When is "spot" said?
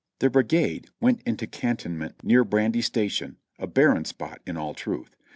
4.03-4.41